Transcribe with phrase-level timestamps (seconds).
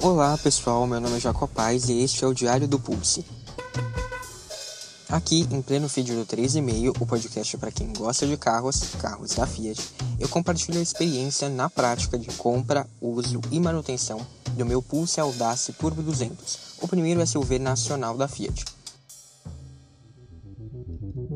[0.00, 3.24] Olá pessoal, meu nome é Jacob Paz e este é o Diário do Pulse.
[5.08, 9.44] Aqui, em pleno feed do 3,5, o podcast para quem gosta de carros, carros da
[9.44, 9.82] Fiat,
[10.20, 15.72] eu compartilho a experiência na prática de compra, uso e manutenção do meu Pulse Audace
[15.72, 18.64] Turbo 200, o primeiro SUV nacional da Fiat.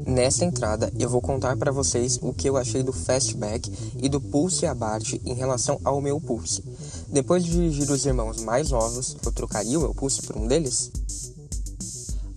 [0.06, 4.20] Nesta entrada, eu vou contar para vocês o que eu achei do Fastback e do
[4.20, 6.62] Pulse Abarth em relação ao meu Pulse.
[7.12, 10.90] Depois de dirigir os irmãos mais novos, eu trocaria o meu Pulse por um deles?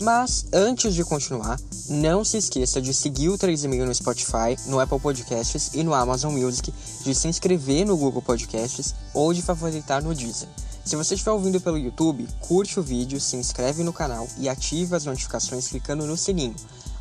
[0.01, 1.57] Mas antes de continuar,
[1.89, 6.34] não se esqueça de seguir o 3,5 no Spotify, no Apple Podcasts e no Amazon
[6.34, 6.73] Music,
[7.05, 10.49] de se inscrever no Google Podcasts ou de favoritar no Deezer.
[10.84, 14.93] Se você estiver ouvindo pelo YouTube, curte o vídeo, se inscreve no canal e ative
[14.93, 16.53] as notificações clicando no sininho.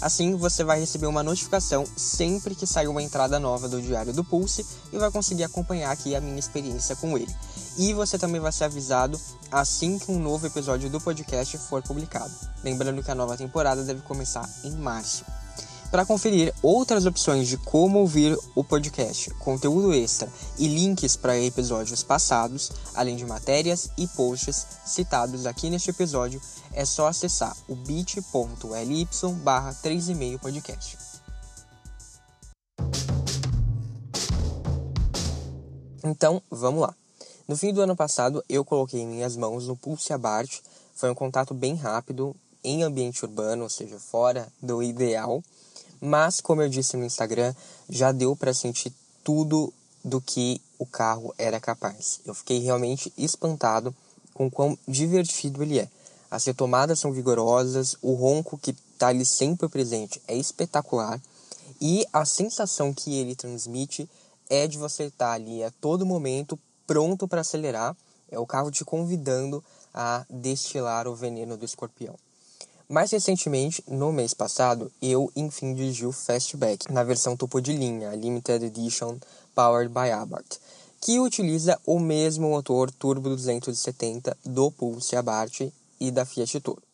[0.04, 4.22] Assim, você vai receber uma notificação sempre que sair uma entrada nova do Diário do
[4.22, 4.62] Pulse
[4.92, 7.34] e vai conseguir acompanhar aqui a minha experiência com ele.
[7.78, 9.18] E você também vai ser avisado
[9.50, 12.30] assim que um novo episódio do podcast for publicado.
[12.62, 15.24] Lembrando que a nova temporada deve começar em março.
[15.94, 20.28] Para conferir outras opções de como ouvir o podcast, conteúdo extra
[20.58, 26.84] e links para episódios passados, além de matérias e posts citados aqui neste episódio, é
[26.84, 29.08] só acessar o bit.ly
[29.44, 30.98] barra 3,5 podcast.
[36.02, 36.92] Então, vamos lá.
[37.46, 40.60] No fim do ano passado, eu coloquei minhas mãos no Pulse Abarth.
[40.92, 42.34] Foi um contato bem rápido,
[42.64, 45.40] em ambiente urbano, ou seja, fora do ideal.
[46.06, 47.54] Mas, como eu disse no Instagram,
[47.88, 48.92] já deu para sentir
[49.24, 49.72] tudo
[50.04, 52.20] do que o carro era capaz.
[52.26, 53.94] Eu fiquei realmente espantado
[54.34, 55.88] com quão divertido ele é.
[56.30, 61.18] As retomadas são vigorosas, o ronco que está ali sempre presente é espetacular
[61.80, 64.06] e a sensação que ele transmite
[64.50, 67.96] é de você estar tá ali a todo momento pronto para acelerar.
[68.30, 72.14] É o carro te convidando a destilar o veneno do escorpião.
[72.94, 78.14] Mais recentemente, no mês passado, eu enfim dirigi o Fastback na versão topo de linha,
[78.14, 79.18] Limited Edition
[79.52, 80.60] Powered by Abarth,
[81.00, 86.84] que utiliza o mesmo motor turbo 270 do Pulse Abarth e da Fiat Toro.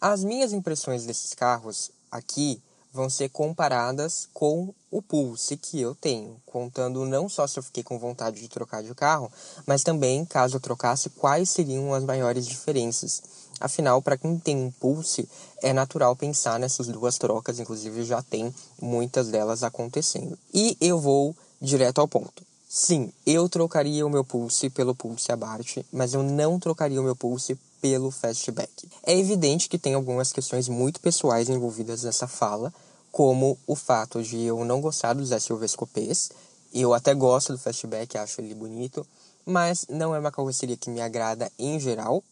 [0.00, 2.60] As minhas impressões desses carros aqui
[2.92, 7.84] vão ser comparadas com o Pulse que eu tenho, contando não só se eu fiquei
[7.84, 9.30] com vontade de trocar de carro,
[9.64, 13.22] mas também, caso eu trocasse, quais seriam as maiores diferenças
[13.60, 15.28] Afinal, para quem tem um Pulse,
[15.62, 20.38] é natural pensar nessas duas trocas, inclusive já tem muitas delas acontecendo.
[20.52, 22.46] E eu vou direto ao ponto.
[22.68, 27.16] Sim, eu trocaria o meu Pulse pelo Pulse Abarth, mas eu não trocaria o meu
[27.16, 28.88] Pulse pelo Fastback.
[29.02, 32.72] É evidente que tem algumas questões muito pessoais envolvidas nessa fala,
[33.10, 36.30] como o fato de eu não gostar dos SUVs coupés.
[36.72, 39.06] Eu até gosto do Fastback, acho ele bonito,
[39.46, 42.22] mas não é uma carroceria que me agrada em geral,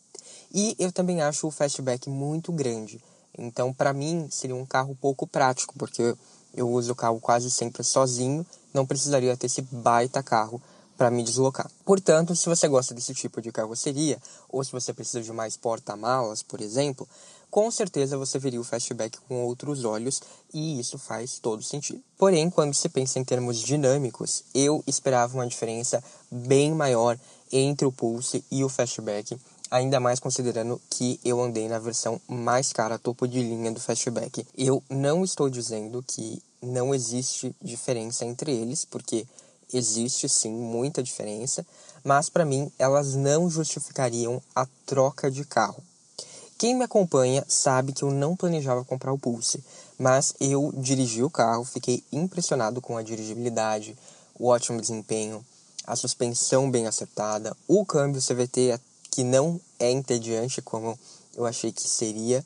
[0.56, 2.98] e eu também acho o Fastback muito grande.
[3.36, 6.16] Então, para mim, seria um carro pouco prático, porque
[6.54, 10.60] eu uso o carro quase sempre sozinho, não precisaria ter esse baita carro
[10.96, 11.70] para me deslocar.
[11.84, 14.18] Portanto, se você gosta desse tipo de carroceria,
[14.48, 17.06] ou se você precisa de mais porta-malas, por exemplo,
[17.50, 20.22] com certeza você veria o Fastback com outros olhos
[20.54, 22.00] e isso faz todo sentido.
[22.16, 27.18] Porém, quando se pensa em termos dinâmicos, eu esperava uma diferença bem maior
[27.52, 29.38] entre o Pulse e o Fastback
[29.70, 34.46] ainda mais considerando que eu andei na versão mais cara, topo de linha do Fastback.
[34.56, 39.26] Eu não estou dizendo que não existe diferença entre eles, porque
[39.72, 41.66] existe sim muita diferença,
[42.04, 45.82] mas para mim elas não justificariam a troca de carro.
[46.58, 49.62] Quem me acompanha sabe que eu não planejava comprar o Pulse,
[49.98, 53.96] mas eu dirigi o carro, fiquei impressionado com a dirigibilidade,
[54.38, 55.44] o ótimo desempenho,
[55.86, 58.80] a suspensão bem acertada, o câmbio CVT
[59.16, 60.98] que não é entediante como
[61.34, 62.44] eu achei que seria.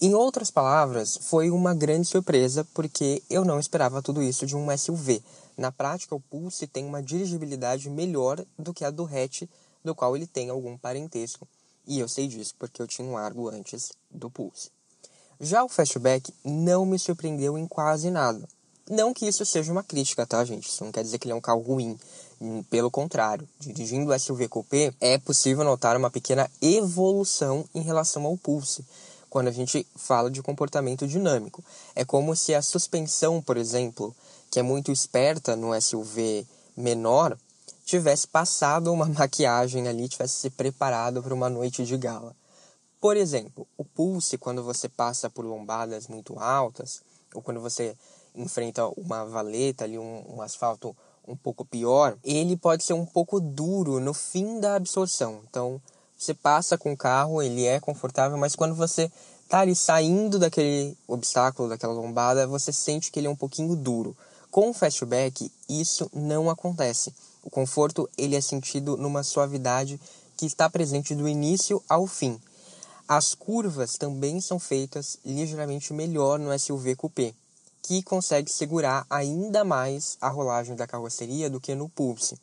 [0.00, 4.76] Em outras palavras, foi uma grande surpresa porque eu não esperava tudo isso de um
[4.76, 5.22] SUV.
[5.56, 9.44] Na prática, o Pulse tem uma dirigibilidade melhor do que a do hatch,
[9.84, 11.46] do qual ele tem algum parentesco.
[11.86, 14.72] E eu sei disso porque eu tinha um Argo antes do Pulse.
[15.40, 18.48] Já o Fastback não me surpreendeu em quase nada.
[18.90, 20.68] Não que isso seja uma crítica, tá, gente?
[20.68, 21.96] Isso não quer dizer que ele é um carro ruim.
[22.40, 28.24] Hum, pelo contrário, dirigindo o SUV Coupé, é possível notar uma pequena evolução em relação
[28.24, 28.84] ao Pulse,
[29.28, 31.64] quando a gente fala de comportamento dinâmico.
[31.96, 34.14] É como se a suspensão, por exemplo,
[34.52, 36.46] que é muito esperta no SUV
[36.76, 37.36] menor,
[37.84, 42.36] tivesse passado uma maquiagem ali, tivesse se preparado para uma noite de gala.
[43.00, 47.02] Por exemplo, o Pulse, quando você passa por lombadas muito altas,
[47.34, 47.96] ou quando você
[48.34, 50.96] enfrenta uma valeta ali, um, um asfalto
[51.28, 55.40] um pouco pior, ele pode ser um pouco duro no fim da absorção.
[55.48, 55.80] Então,
[56.18, 59.08] Você passa com o carro, ele é confortável, mas quando você
[59.48, 64.16] tá ali saindo daquele obstáculo, daquela lombada, você sente que ele é um pouquinho duro.
[64.50, 67.14] Com o fastback, isso não acontece.
[67.44, 70.00] O conforto ele é sentido numa suavidade
[70.36, 72.40] que está presente do início ao fim.
[73.06, 77.32] As curvas também são feitas ligeiramente melhor no SUV Coupé,
[77.82, 82.38] que consegue segurar ainda mais a rolagem da carroceria do que no Pulse.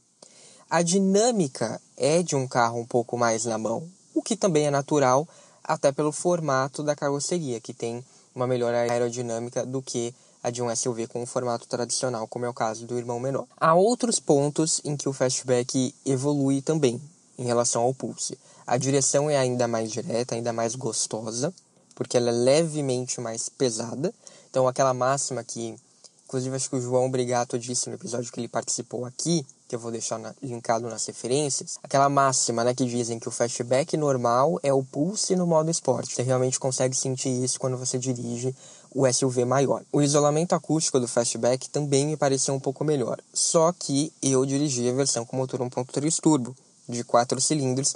[0.69, 4.71] A dinâmica é de um carro um pouco mais na mão, o que também é
[4.71, 5.27] natural,
[5.63, 8.03] até pelo formato da carroceria, que tem
[8.33, 12.49] uma melhor aerodinâmica do que a de um SUV com um formato tradicional, como é
[12.49, 13.47] o caso do irmão menor.
[13.57, 17.01] Há outros pontos em que o fastback evolui também
[17.38, 18.38] em relação ao Pulse.
[18.67, 21.53] A direção é ainda mais direta, ainda mais gostosa,
[21.95, 24.13] porque ela é levemente mais pesada.
[24.55, 25.75] Então, aquela máxima que,
[26.25, 29.79] inclusive, acho que o João Brigato disse no episódio que ele participou aqui, que eu
[29.79, 34.57] vou deixar na, linkado nas referências, aquela máxima, né, que dizem que o fastback normal
[34.63, 36.15] é o pulse no modo esporte.
[36.15, 38.55] Você realmente consegue sentir isso quando você dirige
[38.93, 39.83] o SUV maior.
[39.91, 44.87] O isolamento acústico do fastback também me pareceu um pouco melhor, só que eu dirigi
[44.87, 46.55] a versão com motor 1.3 turbo,
[46.87, 47.93] de 4 cilindros,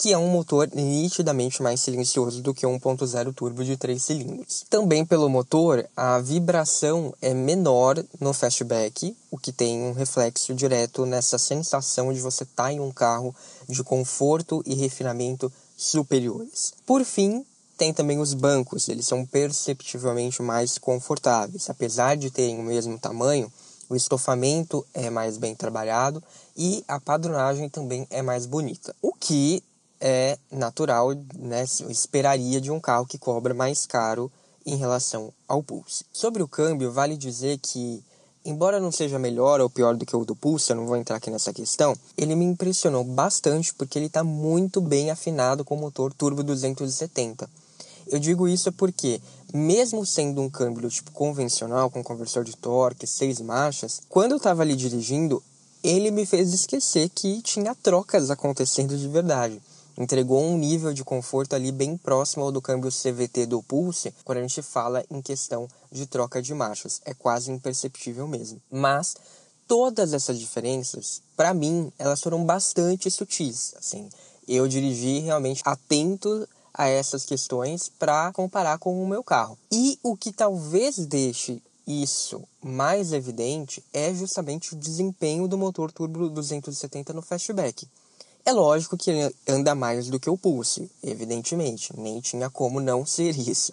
[0.00, 4.64] que é um motor nitidamente mais silencioso do que o 1.0 turbo de 3 cilindros.
[4.70, 11.04] Também pelo motor, a vibração é menor no fastback, o que tem um reflexo direto
[11.04, 13.34] nessa sensação de você estar tá em um carro
[13.68, 16.72] de conforto e refinamento superiores.
[16.86, 17.44] Por fim,
[17.76, 23.52] tem também os bancos, eles são perceptivelmente mais confortáveis, apesar de terem o mesmo tamanho,
[23.90, 26.22] o estofamento é mais bem trabalhado
[26.56, 28.94] e a padronagem também é mais bonita.
[29.02, 29.62] O que
[30.00, 31.64] é natural, né?
[31.88, 34.32] esperaria de um carro que cobra mais caro
[34.64, 36.04] em relação ao Pulse.
[36.12, 38.02] Sobre o câmbio, vale dizer que,
[38.44, 41.16] embora não seja melhor ou pior do que o do Pulse, eu não vou entrar
[41.16, 45.80] aqui nessa questão, ele me impressionou bastante porque ele está muito bem afinado com o
[45.80, 47.48] motor turbo 270.
[48.06, 49.20] Eu digo isso porque,
[49.52, 54.62] mesmo sendo um câmbio tipo convencional, com conversor de torque, seis marchas, quando eu estava
[54.62, 55.42] ali dirigindo,
[55.82, 59.60] ele me fez esquecer que tinha trocas acontecendo de verdade
[60.00, 64.38] entregou um nível de conforto ali bem próximo ao do câmbio CVT do Pulse, quando
[64.38, 67.02] a gente fala em questão de troca de marchas.
[67.04, 68.62] É quase imperceptível mesmo.
[68.70, 69.14] Mas
[69.68, 73.74] todas essas diferenças, para mim, elas foram bastante sutis.
[73.76, 74.08] Assim,
[74.48, 79.58] eu dirigi realmente atento a essas questões para comparar com o meu carro.
[79.70, 86.30] E o que talvez deixe isso mais evidente é justamente o desempenho do motor turbo
[86.30, 87.86] 270 no fastback.
[88.44, 93.04] É lógico que ele anda mais do que o Pulse, evidentemente, nem tinha como não
[93.04, 93.72] ser isso.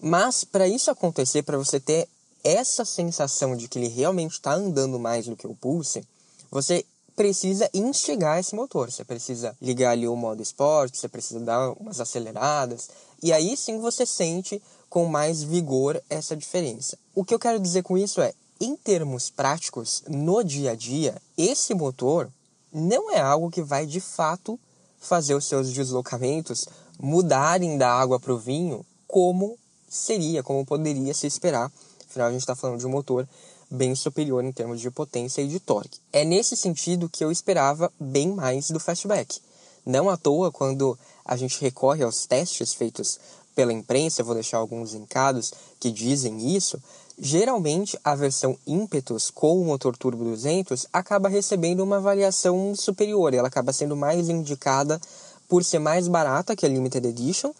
[0.00, 2.08] Mas para isso acontecer, para você ter
[2.44, 6.06] essa sensação de que ele realmente está andando mais do que o Pulse,
[6.50, 6.84] você
[7.16, 8.92] precisa instigar esse motor.
[8.92, 12.88] Você precisa ligar ali o modo esporte, você precisa dar umas aceleradas,
[13.20, 16.96] e aí sim você sente com mais vigor essa diferença.
[17.16, 21.20] O que eu quero dizer com isso é, em termos práticos, no dia a dia,
[21.36, 22.30] esse motor
[22.78, 24.58] não é algo que vai de fato
[24.98, 26.66] fazer os seus deslocamentos
[26.98, 29.56] mudarem da água para o vinho como
[29.88, 31.70] seria, como poderia se esperar.
[32.08, 33.28] Afinal, a gente está falando de um motor
[33.70, 35.98] bem superior em termos de potência e de torque.
[36.12, 39.40] É nesse sentido que eu esperava bem mais do fastback.
[39.84, 43.18] Não à toa, quando a gente recorre aos testes feitos
[43.54, 46.80] pela imprensa, vou deixar alguns linkados que dizem isso,
[47.20, 53.48] Geralmente, a versão Impetus com o motor turbo 200 acaba recebendo uma avaliação superior, ela
[53.48, 55.00] acaba sendo mais indicada
[55.48, 57.52] por ser mais barata que a Limited Edition,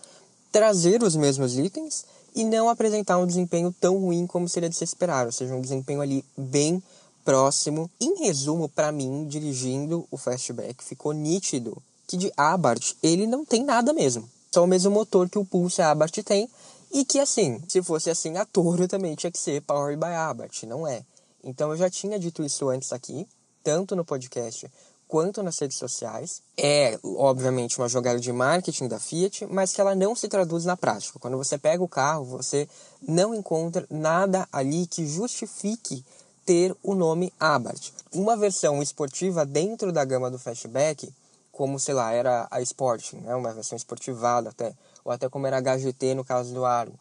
[0.52, 2.04] trazer os mesmos itens
[2.36, 5.60] e não apresentar um desempenho tão ruim como seria de se esperar, ou seja, um
[5.60, 6.80] desempenho ali bem
[7.24, 7.90] próximo.
[8.00, 13.64] Em resumo, para mim, dirigindo o Fastback, ficou nítido que de Abarth ele não tem
[13.64, 14.28] nada mesmo.
[14.52, 16.48] Só o mesmo motor que o Pulse Abarth tem,
[16.92, 20.62] e que assim, se fosse assim, a Toro também tinha que ser Powered by Abarth,
[20.64, 21.02] não é?
[21.42, 23.26] Então eu já tinha dito isso antes aqui,
[23.62, 24.70] tanto no podcast
[25.08, 26.42] quanto nas redes sociais.
[26.56, 30.76] É, obviamente, uma jogada de marketing da Fiat, mas que ela não se traduz na
[30.76, 31.18] prática.
[31.18, 32.68] Quando você pega o carro, você
[33.00, 36.04] não encontra nada ali que justifique
[36.44, 37.90] ter o nome Abarth.
[38.12, 41.10] Uma versão esportiva dentro da gama do Fastback,
[41.58, 43.34] como, sei lá, era a Sporting, né?
[43.34, 44.72] uma versão esportivada até,
[45.04, 46.92] ou até como era HGT no caso do Aro,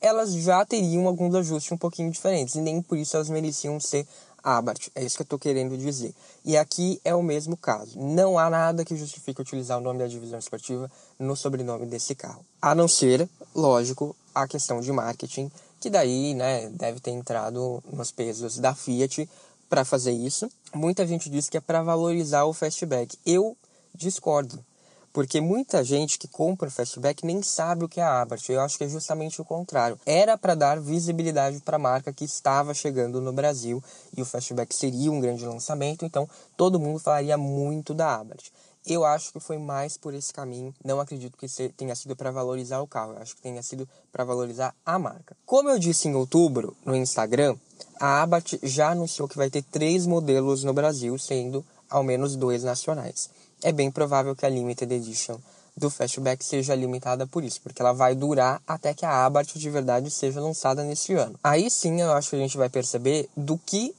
[0.00, 4.08] elas já teriam alguns ajustes um pouquinho diferentes, e nem por isso elas mereciam ser
[4.42, 4.88] Abarth.
[4.94, 6.14] É isso que eu estou querendo dizer.
[6.46, 7.98] E aqui é o mesmo caso.
[8.00, 12.42] Não há nada que justifique utilizar o nome da divisão esportiva no sobrenome desse carro.
[12.62, 18.10] A não ser, lógico, a questão de marketing, que daí né, deve ter entrado nos
[18.10, 19.28] pesos da Fiat
[19.68, 20.50] para fazer isso.
[20.74, 23.18] Muita gente diz que é para valorizar o fastback.
[23.26, 23.54] Eu
[23.96, 24.64] discordo
[25.12, 28.50] Porque muita gente que compra o Fastback nem sabe o que é a Abarth.
[28.50, 29.98] Eu acho que é justamente o contrário.
[30.04, 33.82] Era para dar visibilidade para a marca que estava chegando no Brasil
[34.16, 38.50] e o Fastback seria um grande lançamento, então todo mundo falaria muito da Abarth.
[38.86, 40.72] Eu acho que foi mais por esse caminho.
[40.84, 43.14] Não acredito que tenha sido para valorizar o carro.
[43.14, 45.36] Eu acho que tenha sido para valorizar a marca.
[45.44, 47.56] Como eu disse em outubro no Instagram,
[47.98, 52.62] a Abarth já anunciou que vai ter três modelos no Brasil, sendo ao menos dois
[52.62, 53.28] nacionais.
[53.66, 55.38] É bem provável que a Limited Edition
[55.76, 59.68] do Fastback seja limitada por isso, porque ela vai durar até que a Abarth de
[59.68, 61.36] verdade seja lançada nesse ano.
[61.42, 63.92] Aí sim eu acho que a gente vai perceber do que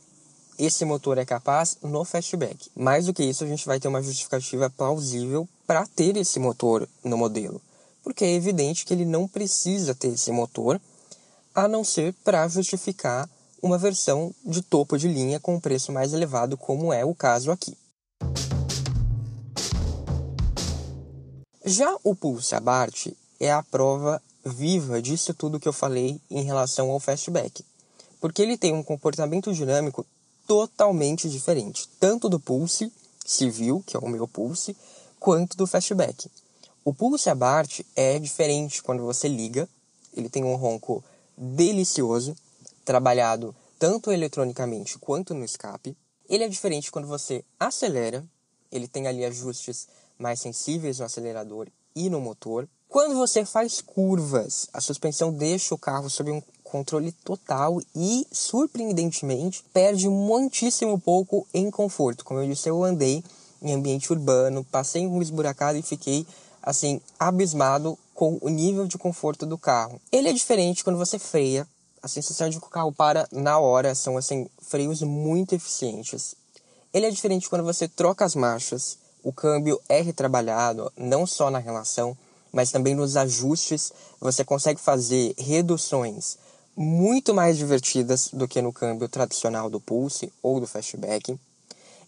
[0.58, 2.72] esse motor é capaz no Fastback.
[2.78, 6.88] Mais do que isso, a gente vai ter uma justificativa plausível para ter esse motor
[7.04, 7.62] no modelo,
[8.06, 10.80] porque é evidente que ele não precisa ter esse motor,
[11.54, 13.30] a não ser para justificar
[13.62, 17.52] uma versão de topo de linha com um preço mais elevado, como é o caso
[17.52, 17.76] aqui.
[21.68, 23.08] Já o Pulse Abarth
[23.42, 27.62] é a prova viva disso tudo que eu falei em relação ao Fastback,
[28.22, 30.06] porque ele tem um comportamento dinâmico
[30.48, 32.90] totalmente diferente, tanto do Pulse
[33.26, 34.78] Civil, que é o meu Pulse,
[35.20, 36.32] quanto do Fastback.
[36.86, 39.68] O Pulse Abarth é diferente quando você liga,
[40.16, 41.04] ele tem um ronco
[41.38, 42.34] delicioso,
[42.86, 45.98] trabalhado tanto eletronicamente quanto no escape.
[46.30, 48.26] Ele é diferente quando você acelera,
[48.72, 52.68] ele tem ali ajustes mais sensíveis no acelerador e no motor.
[52.90, 59.64] Quando você faz curvas, a suspensão deixa o carro sob um controle total e, surpreendentemente,
[59.74, 62.24] perde muitíssimo pouco em conforto.
[62.24, 63.24] Como eu disse, eu andei
[63.62, 66.26] em ambiente urbano, passei em rua esburacada e fiquei,
[66.62, 70.00] assim, abismado com o nível de conforto do carro.
[70.12, 71.68] Ele é diferente quando você freia,
[72.02, 76.36] a sensação de que o carro para na hora, são, assim, freios muito eficientes.
[76.94, 78.98] Ele é diferente quando você troca as marchas,
[79.28, 82.18] o câmbio é retrabalhado, não só na relação,
[82.50, 83.92] mas também nos ajustes.
[84.22, 86.38] Você consegue fazer reduções
[86.78, 91.38] muito mais divertidas do que no câmbio tradicional do Pulse ou do Fastback.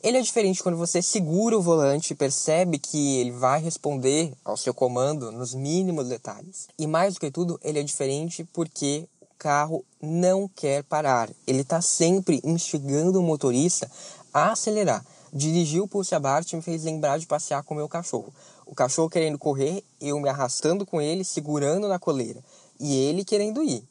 [0.02, 4.56] Ele é diferente quando você segura o volante e percebe que ele vai responder ao
[4.56, 6.70] seu comando nos mínimos detalhes.
[6.80, 11.30] E mais do que tudo, ele é diferente porque o carro não quer parar.
[11.46, 13.92] Ele está sempre instigando o motorista
[14.34, 15.04] a acelerar.
[15.32, 18.34] Dirigir o Pulse Abarth me fez lembrar de passear com o meu cachorro.
[18.66, 22.44] O cachorro querendo correr, eu me arrastando com ele, segurando na coleira.
[22.80, 23.84] E ele querendo ir.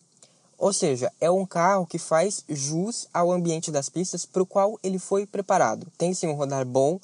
[0.59, 4.79] Ou seja, é um carro que faz jus ao ambiente das pistas para o qual
[4.83, 5.87] ele foi preparado.
[5.97, 6.99] Tem sim um rodar bom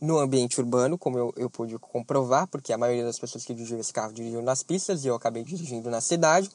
[0.00, 3.80] no ambiente urbano, como eu, eu pude comprovar, porque a maioria das pessoas que dirigiam
[3.80, 6.50] esse carro dirigiam nas pistas e eu acabei dirigindo na cidade.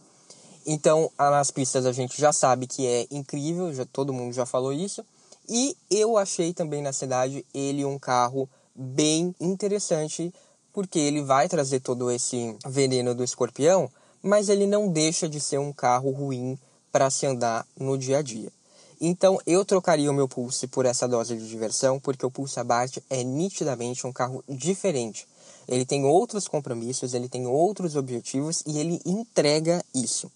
[0.65, 4.73] Então, nas pistas a gente já sabe que é incrível, já, todo mundo já falou
[4.73, 5.05] isso.
[5.47, 10.33] E eu achei também na cidade ele um carro bem interessante,
[10.73, 13.89] porque ele vai trazer todo esse veneno do escorpião,
[14.21, 16.57] mas ele não deixa de ser um carro ruim
[16.91, 18.51] para se andar no dia a dia.
[18.99, 22.97] Então eu trocaria o meu Pulse por essa dose de diversão, porque o Pulse Abarth
[23.09, 25.27] é nitidamente um carro diferente.
[25.67, 30.31] Ele tem outros compromissos, ele tem outros objetivos e ele entrega isso.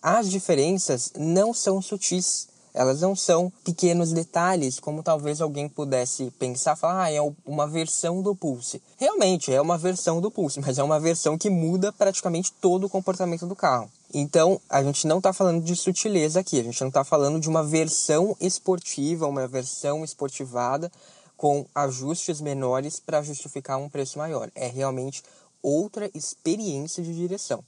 [0.00, 2.48] As diferenças não são sutis,
[2.78, 8.22] elas não são pequenos detalhes, como talvez alguém pudesse pensar, falar, ah, é uma versão
[8.22, 8.80] do Pulse.
[8.96, 12.88] Realmente, é uma versão do Pulse, mas é uma versão que muda praticamente todo o
[12.88, 13.90] comportamento do carro.
[14.14, 17.48] Então, a gente não está falando de sutileza aqui, a gente não está falando de
[17.48, 20.88] uma versão esportiva, uma versão esportivada
[21.36, 24.52] com ajustes menores para justificar um preço maior.
[24.54, 25.24] É realmente
[25.60, 27.64] outra experiência de direção.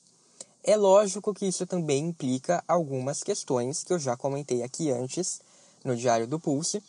[0.62, 5.40] É lógico que isso também implica algumas questões que eu já comentei aqui antes
[5.84, 6.82] no Diário do Pulse.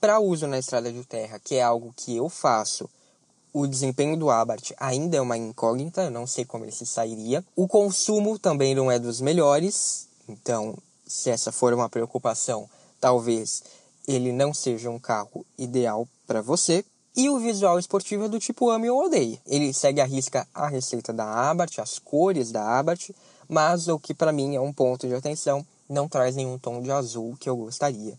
[0.00, 2.88] Para uso na estrada de terra, que é algo que eu faço,
[3.52, 7.44] o desempenho do Abarth ainda é uma incógnita, eu não sei como ele se sairia.
[7.56, 12.68] O consumo também não é dos melhores, então, se essa for uma preocupação,
[13.00, 13.62] talvez
[14.06, 16.84] ele não seja um carro ideal para você.
[17.20, 19.40] E o visual esportivo é do tipo ame ou odeie.
[19.44, 23.10] Ele segue a risca a receita da Abarth, as cores da Abarth,
[23.48, 26.92] mas o que para mim é um ponto de atenção, não traz nenhum tom de
[26.92, 28.16] azul que eu gostaria.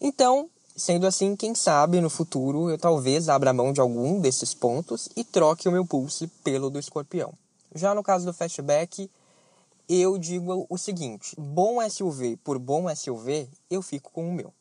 [0.00, 5.08] Então, sendo assim, quem sabe no futuro eu talvez abra mão de algum desses pontos
[5.16, 7.32] e troque o meu pulse pelo do escorpião.
[7.74, 9.10] Já no caso do Fastback,
[9.88, 14.52] eu digo o seguinte: bom SUV por bom SUV, eu fico com o meu.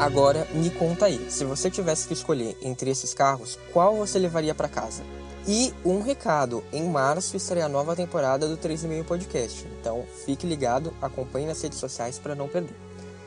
[0.00, 4.54] Agora me conta aí, se você tivesse que escolher entre esses carros, qual você levaria
[4.54, 5.02] para casa?
[5.46, 10.94] E um recado, em março estarei a nova temporada do 3,5 Podcast, então fique ligado,
[11.02, 12.74] acompanhe nas redes sociais para não perder.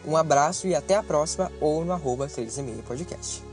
[0.04, 3.44] Um abraço e até a próxima ou no arroba 3 Podcast.